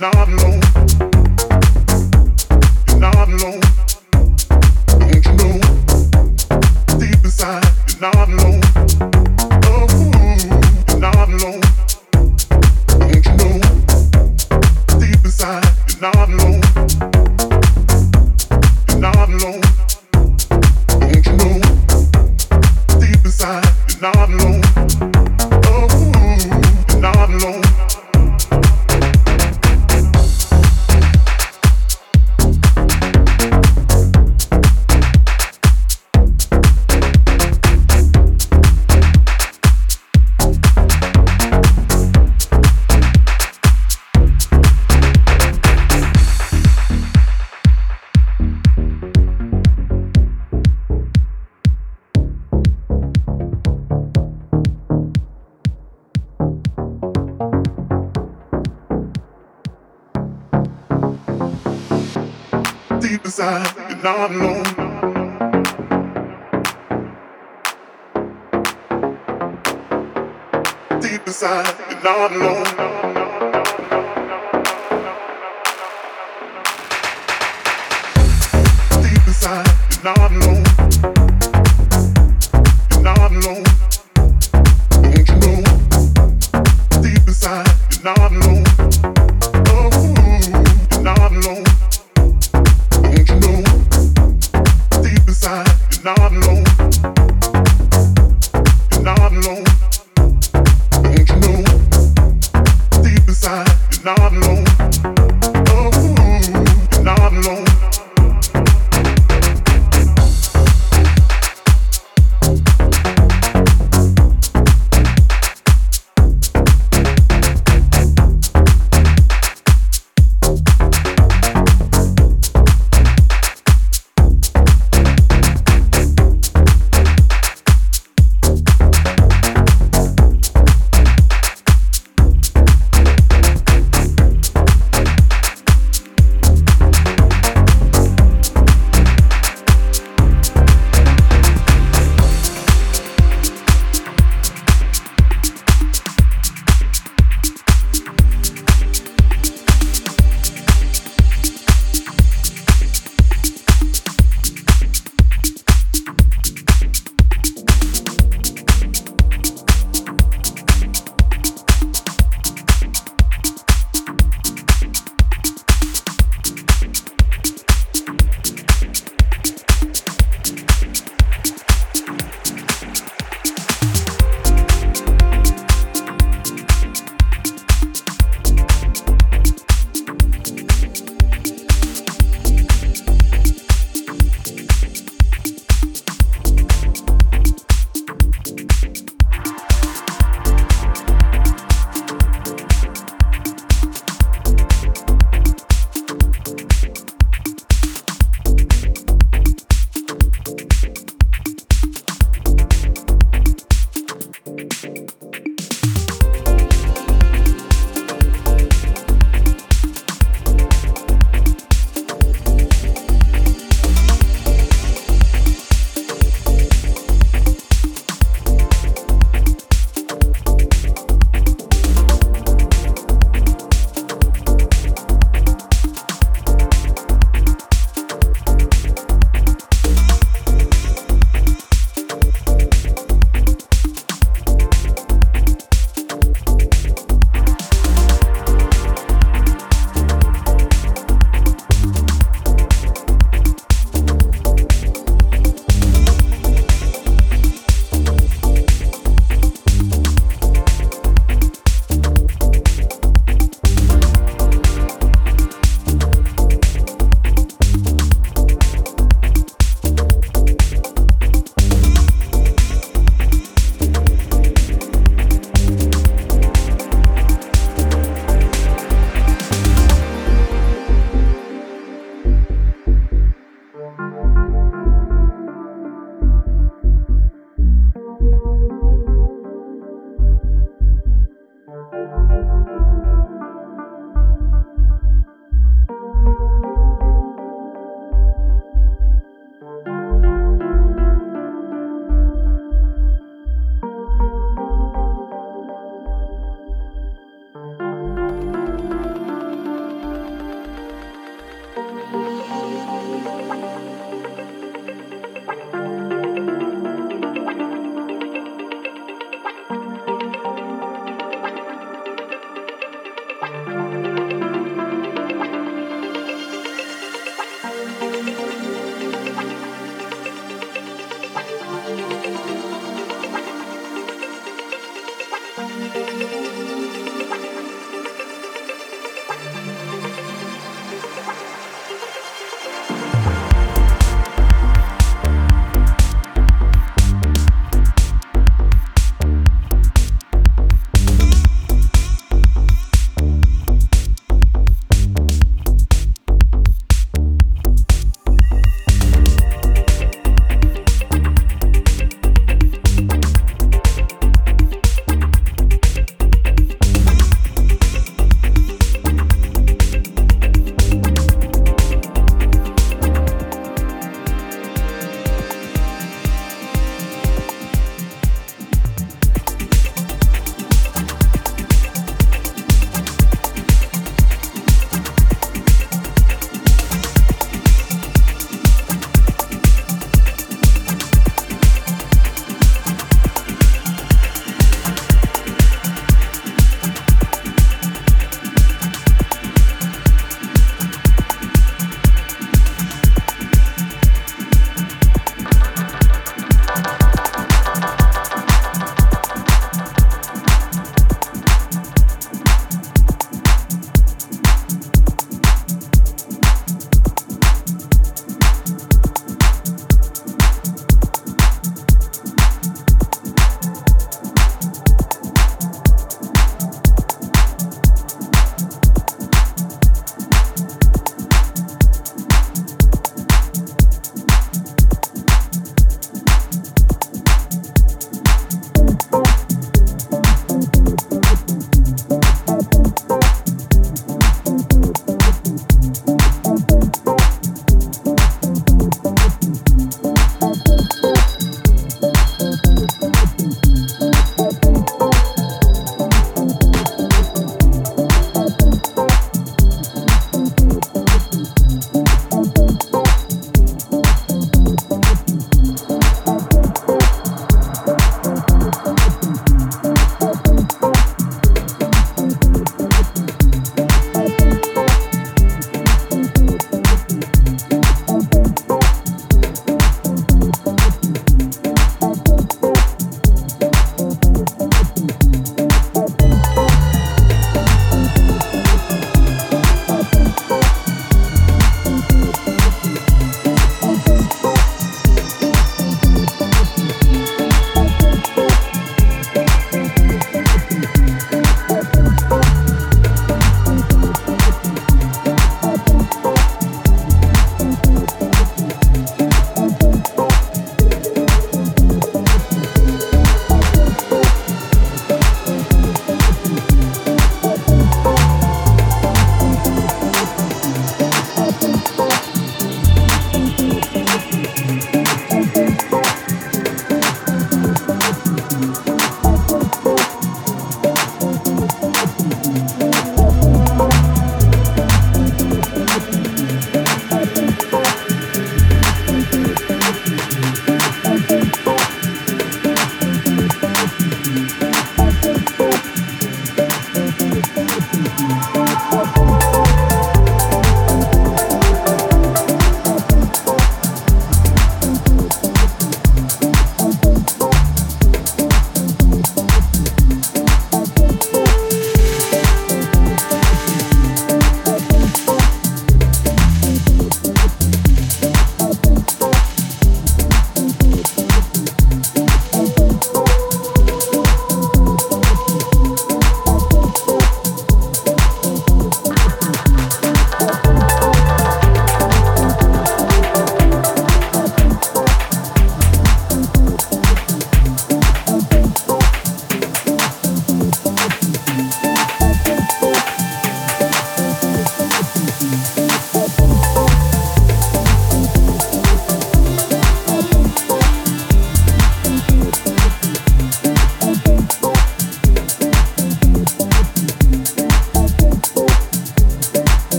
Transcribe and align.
not 0.00 0.29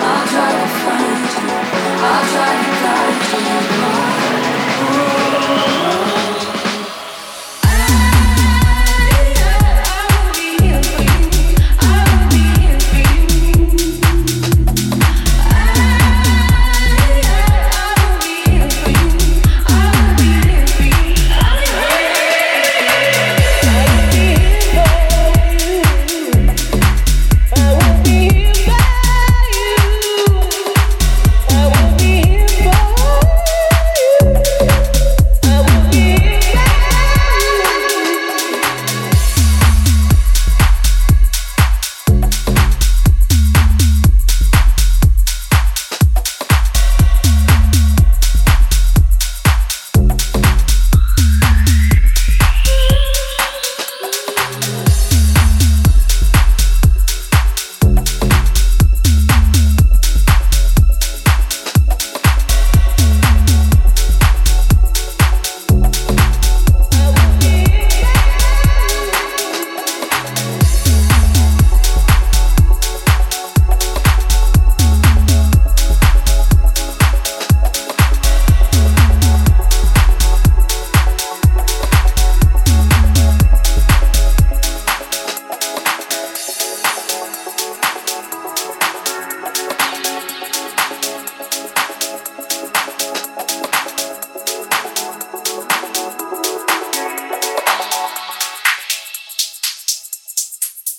I'll 0.00 0.26
try 0.28 0.50
to 0.52 0.66
find 0.84 1.26
you. 1.34 1.50
I'll 2.06 2.24
try 2.32 2.52
to 2.62 2.70
guide 2.82 3.72
you. 3.72 3.77